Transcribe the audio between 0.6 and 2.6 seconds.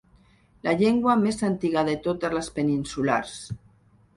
La llengua més antiga de totes les